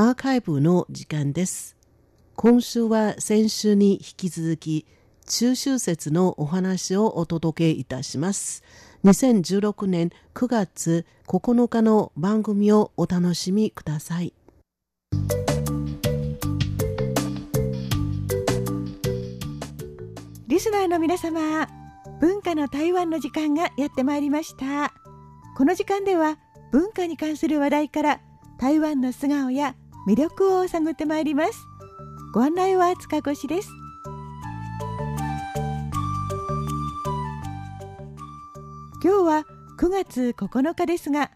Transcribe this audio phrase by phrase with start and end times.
[0.00, 1.76] アーカイブの時間です。
[2.36, 4.86] 今週は先週に引き続き、
[5.26, 8.62] 中秋節のお話をお届けいたします。
[9.04, 14.32] 2016年9月9日の番組をお楽しみください。
[20.46, 21.66] リスナーの皆様、
[22.20, 24.94] 文化の台湾の時間がやってまいりました。
[25.56, 26.38] この時間では
[26.70, 28.20] 文化に関する話題から
[28.58, 29.74] 台湾の素顔や
[30.06, 31.66] 魅力を探ってまいります。
[32.32, 33.70] ご案内は塚越です。
[39.02, 39.46] 今日は
[39.78, 41.30] 9月9日ですが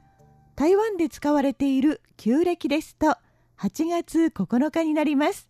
[0.56, 3.16] 台湾で使われている旧暦ですと
[3.58, 5.48] 8月9日になります。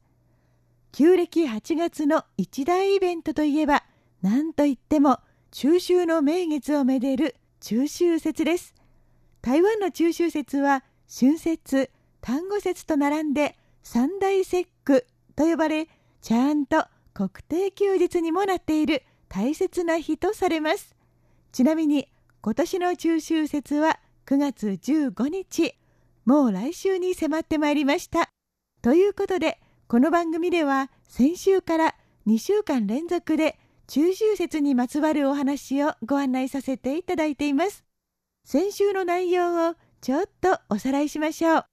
[0.92, 3.82] 旧暦8月の一大イベントといえば
[4.20, 5.20] 何といっても
[5.50, 8.74] 中秋の名月をめでる中秋節です。
[9.40, 11.90] 台湾の中秋節は春節
[12.22, 15.88] 単語節と並んで三大節句と呼ばれ
[16.20, 20.94] ちゃんと国定休日にもなっている大切な日とされます。
[21.50, 22.08] ちなみに
[22.40, 25.74] 今年の中秋節は9月15日。
[26.24, 28.28] もう来週に迫ってまいりました。
[28.82, 31.96] ということでこの番組では先週から
[32.28, 37.84] 2週間連続で中秋節にまつわるお話をご案内させていただいています。
[38.44, 41.71] 先週の内容をちょっとおさらいしましょう。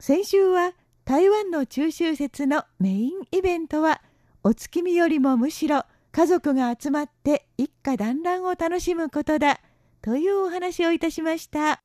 [0.00, 4.00] 先週は台湾の中秋節のメインイベントは
[4.44, 5.82] お月見よりもむしろ
[6.12, 9.58] 家族が集まって一家団らんを楽しむことだ
[10.00, 11.80] というお話をいたしました。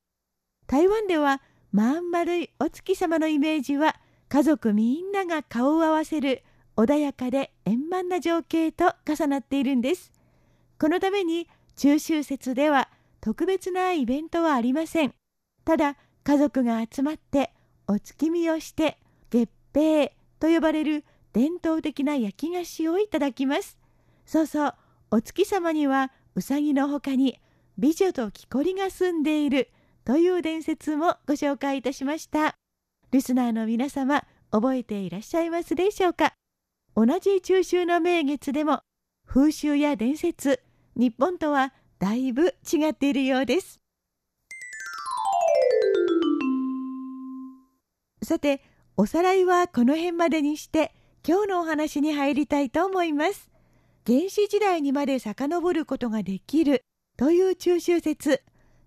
[0.68, 1.42] 台湾では
[1.72, 3.96] まん丸いお月様のイメージは
[4.28, 6.44] 家族みんなが顔を合わせる
[6.76, 10.12] 穏やかで円満な情景と重なっているんです。
[10.78, 12.88] このために中秋節では
[13.20, 15.14] 特別なイベントはありません。
[15.64, 17.53] ただ家族が集まって
[17.86, 18.98] お月見をして
[19.30, 23.78] 月餅と呼ばれる伝統的な焼き菓子をいただきます。
[24.26, 24.74] そうそう
[25.10, 27.40] お月様にはうさぎのほかに
[27.76, 29.70] 美女と木こりが住んでいる
[30.04, 32.56] という伝説もご紹介いたしました。
[33.10, 36.34] リスナーの皆様覚えていらっしゃいますでしょうか？
[36.96, 38.80] 同じ中秋の名月でも
[39.26, 40.60] 風習や伝説
[40.96, 43.80] 日本とはだいぶ違っているようです。
[48.24, 48.62] さて
[48.96, 50.94] おさらいはこの辺までにして
[51.26, 53.50] 今日のお話に入りたいと思います。
[54.06, 56.82] 原始時代にまで遡ることができる
[57.16, 58.42] という中秋節。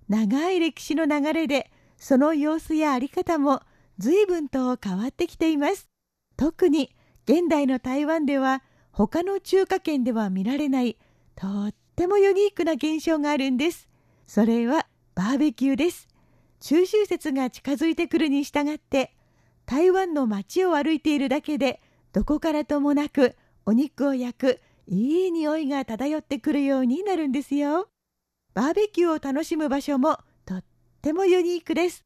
[0.07, 3.61] 長い歴史の流れでその様子やあり方も
[3.97, 5.87] 随分と変わってきています。
[6.37, 6.95] 特に
[7.25, 10.97] 現代の台湾では他の中華圏では見られない
[11.35, 13.89] とってもユニークな現象があるんです。
[14.27, 16.07] それはバーベキューです。
[16.59, 19.13] 中秋節が近づいてくるに従って
[19.67, 21.81] 台湾の街を歩いているだけで
[22.13, 23.35] どこからともなく
[23.65, 27.89] お肉を焼くいい匂いが漂ってくるようになるんですよ。
[28.53, 30.63] バーベキューを楽しむ場所もとっ
[31.01, 32.05] てもユニークです。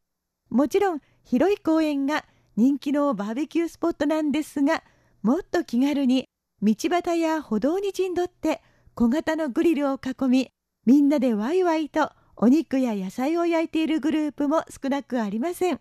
[0.49, 2.25] もちろん広い公園が
[2.57, 4.83] 人気のバーベキュースポットなんですが
[5.21, 6.25] もっと気軽に
[6.63, 8.61] 道端や歩道に陣取って
[8.95, 10.49] 小型のグリルを囲み
[10.87, 15.79] みんなでワイワイとお肉や野菜を焼いているグループも少なくありません。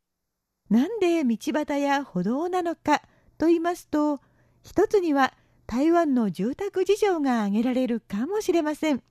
[0.70, 3.02] なんで道端や歩道なのか
[3.38, 4.20] と言いますと
[4.62, 5.34] 一つには
[5.66, 9.02] 台湾の住宅事情が挙げられるかもしれません。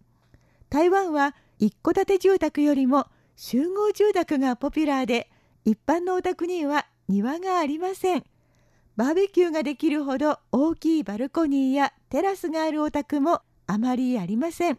[0.70, 5.30] 台湾は一戸建て住宅よりも集合住宅がポピュラーで
[5.66, 8.24] 一般のお宅には庭がありません。
[8.96, 14.78] バーベキューができるほど大きいバルコニーやテラスがあるお宅もあまりありません。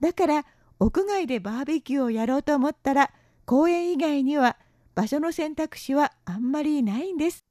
[0.00, 0.44] だから
[0.78, 3.10] 屋外でバーベキューをやろうと思ったら
[3.44, 4.56] 公園以外には
[4.96, 7.44] 場所の選択肢はあんまりないんです。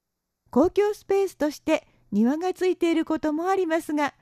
[0.50, 4.14] 公共スペースとして庭がついていることもありますが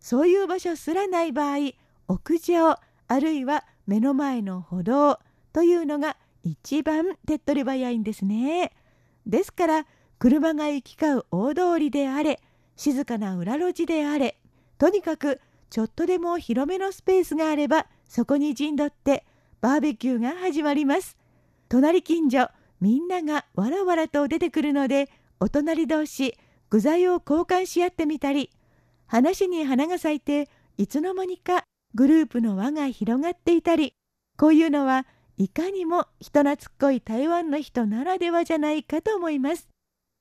[0.00, 1.74] そういう場所すらない場合
[2.08, 2.76] 屋上
[3.08, 5.20] あるいは目の前の歩道
[5.52, 8.72] というのが一番手っ取り早いんですね。
[9.26, 9.86] ですから
[10.18, 12.40] 車が行き交う大通りであれ
[12.74, 14.38] 静かな裏路地であれ
[14.78, 15.40] とにかく
[15.70, 19.24] ちょっとでも広めのスペースがあればそこに陣取って
[19.60, 21.16] バーベキューが始まります。
[21.68, 22.48] 隣近所
[22.82, 25.08] みんながわらわらと出てくるので
[25.38, 26.36] お隣同士
[26.68, 28.50] 具材を交換し合ってみたり
[29.06, 30.48] 話に花が咲いて
[30.78, 31.62] いつの間にか
[31.94, 33.94] グループの輪が広がっていたり
[34.36, 35.06] こういうのは
[35.36, 39.68] いかにも人懐っこい台湾の人ならではじゃないかと思います。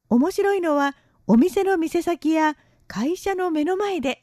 [0.10, 4.22] 面白いのはお店の店先や会社の目の前で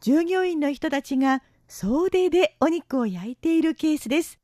[0.00, 4.40] 従業員の人たちが総出でお肉を焼いているケースです。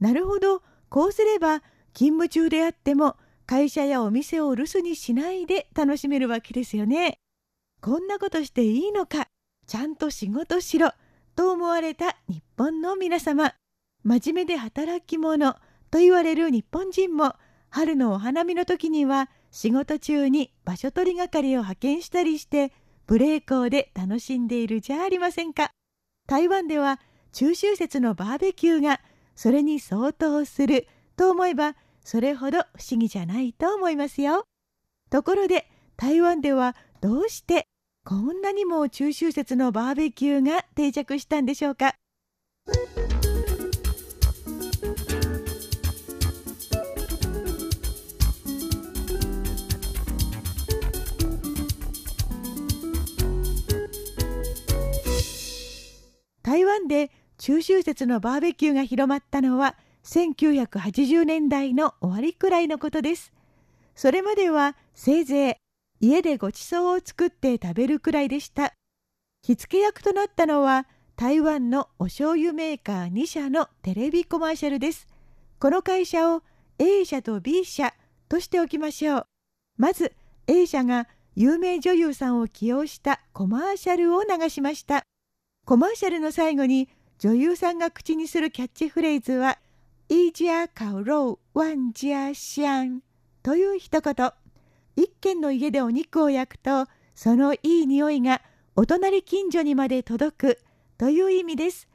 [0.00, 1.62] なるほどこうすれば
[1.94, 3.16] 勤務中であっても
[3.46, 7.18] 会社やお店を留守にしないで楽しめるわけですよね。
[7.80, 9.26] こんなことしていいのか。
[9.66, 10.92] ちゃんと仕事しろ。
[11.34, 13.54] と思われた日本の皆様。
[14.04, 15.54] 真面目で働き者
[15.90, 17.34] と言われる日本人も
[17.70, 22.72] 春のお花見の時には仕事中に場所取り係を派遣したりして
[23.06, 25.70] ブレーコーで楽しんでいるじゃありませんか。
[26.28, 27.00] 台湾では
[27.32, 29.00] 中秋節のバーベキューが
[29.34, 30.86] それに相当する
[31.20, 34.44] と思えばそれほど不思議じゃないと思いますよ。
[35.10, 37.66] ところで台湾ではどうして
[38.06, 41.94] こんなにも中秋節のバーベキューが定着したんでしょうか？
[56.42, 63.32] 台湾で中秋節のバーベキューが広まったのは1980年代の終わりくらいのことです。
[63.94, 65.58] それまではせいぜ
[66.00, 68.72] い家でごちそうを作って食べるくらいでした。
[69.42, 70.86] 火付け役となったのは
[71.16, 75.06] 台湾のお醤油メーカー2社のテレビコマーシャルです。
[75.58, 76.42] この会社を
[76.78, 77.92] A 社と B 社
[78.28, 79.26] としておきましょう。
[79.76, 80.14] まず
[80.46, 85.02] A 社が有名女優さんを起用したコマーシャルを流しました。
[85.66, 86.88] コマーシャルの最後に
[87.18, 89.58] 女優さんが口にするキャッチフレーズは
[90.12, 93.00] 「一家烤肉万家香」
[93.44, 94.32] という一言。
[94.96, 98.42] 一軒の家でお肉を焼くとそのいい匂いが
[98.74, 100.58] お隣近所にまで届く
[100.98, 101.88] という意味です。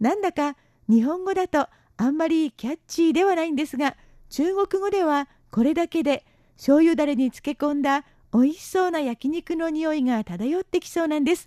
[0.00, 0.56] なんだか
[0.88, 3.96] 日本語だとあんまりキャッチーではないんですが
[4.30, 6.26] 中国語ではこれだけで
[6.56, 11.46] 醤油だれに漬け込んだ美味しそうな焼肉の匂いが漂ってきそうなんです。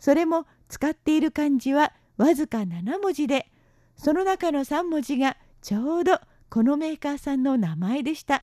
[0.00, 3.46] それも使っている漢字はわずか7文字で
[3.96, 6.18] その中の3文字がちょうど
[6.48, 8.42] このメーカーさんの名前でした。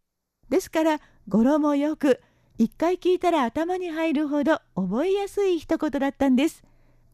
[0.50, 2.22] ですから語呂もよく
[2.58, 6.64] 一回聞いたら頭に入るほど覚えやすい一言だったんです。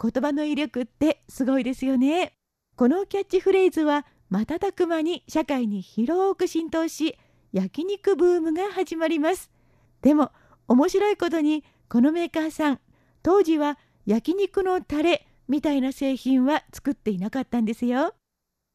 [0.02, 2.34] 言葉の威力ってすごいですよね。
[2.76, 7.18] このキャッチフレーズは瞬く間に社会に広く浸透し
[7.52, 9.52] 焼肉ブームが始まります。
[10.02, 10.32] でも
[10.68, 12.80] 面白いことにこのメーカーさん
[13.22, 18.14] 当時は焼肉のタレみたいな製品は作っていなかったんですよ。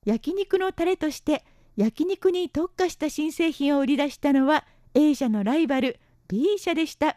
[0.06, 1.44] 焼肉のタレとして
[1.76, 4.64] 焼肉に特化した新製品を売り出したのは
[4.94, 7.16] A 社のライバル B 社でした。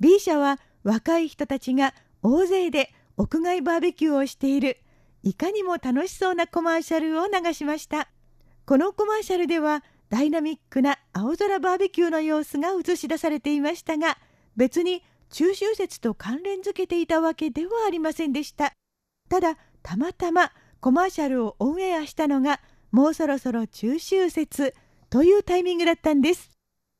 [0.00, 4.78] B 社は若い人たちが大勢で屋外バーベキューをしている
[5.22, 8.08] いかにも楽しそうなコマーシャルを流しました。
[8.66, 14.18] このコマーシャルではダイナミックな青空バーベキューの様子が映し出されていましたが
[14.56, 18.72] 別に中秋節と関連づけていたわけではありませんでした
[19.28, 20.52] ただたまたま
[20.86, 22.60] コマーシャルをオンエアしたのが
[22.92, 24.72] もうそろそろ中秋節
[25.10, 26.52] というタイミングだったんです。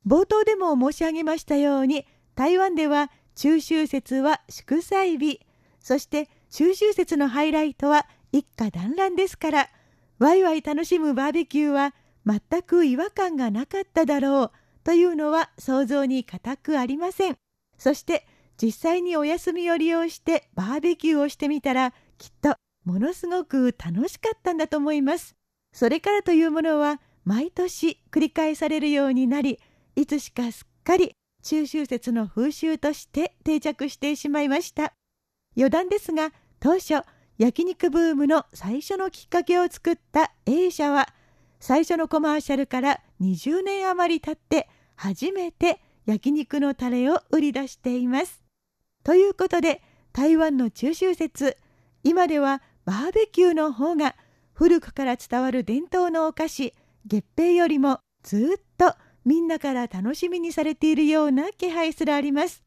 [0.05, 2.05] 冒頭でも申し上げましたように
[2.35, 5.39] 台湾では中秋節は祝祭日。
[5.79, 9.69] そして中秋節のハイライトは一家団らんですから
[10.19, 11.95] ワイワイ楽しむバーベキューは
[12.25, 14.51] 全く違和感がなかっただろう
[14.83, 17.37] というのは想像に難くありません。
[17.77, 18.27] そして
[18.61, 22.57] 実際にお休みを利用してバーベキューをしてみたらきっと
[22.87, 25.35] ものすごく楽しかったんだと思います。
[25.73, 29.59] それからというものは毎年繰り返されるようになり
[29.97, 31.11] いつしかすっかり
[31.43, 34.93] 中秋節の風習として定着してしまいました
[35.57, 37.01] 余談ですが当初
[37.37, 41.09] 焼肉ブームの最初のきっかけを作った A 社は
[41.59, 48.41] 最初のコマーシャルから20年余り経って初めて焼肉のタレを売り出しています。
[49.03, 49.81] ということで
[50.13, 51.57] 台湾の中秋節
[52.03, 54.15] 今ではバーベキューの方が
[54.53, 56.73] 古くから伝わる伝統のお菓子
[57.05, 62.63] 月餅よりもずっとみんなから楽しみにされているような気配すらあります。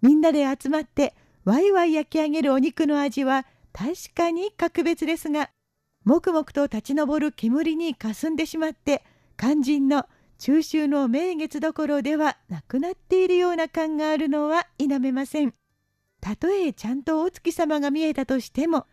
[0.00, 1.14] みんなで集まって
[1.44, 5.50] ワイワイ焼き上げるお肉の味は確かに格別ですが
[6.06, 9.04] もくもくと立ち上る煙にかすんでしまって
[9.36, 10.06] 肝心の
[10.38, 15.52] 中秋の名月どころではなくなっているような感があるのは否めません。
[16.22, 18.86] たとえちゃんとお月様が見えたとしても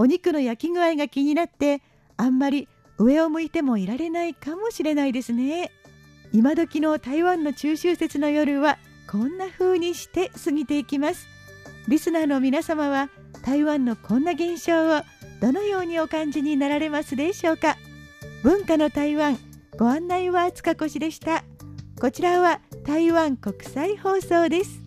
[0.00, 1.82] お肉の焼き具合が気になって
[2.16, 5.70] あんまり上を向いてもいられないかもしれないですね。
[6.32, 11.28] 今時の台湾の中秋節の夜はこんな風にして過ぎていきます。
[11.86, 13.10] リスナーの皆様は
[13.44, 15.02] 台湾のこんな現象を
[15.42, 17.76] どのようにお感じになられますでしょうか
[18.42, 19.36] 文化の台湾
[19.76, 21.44] ご案内は塚越でした
[22.00, 24.79] こちらは台湾国際放送です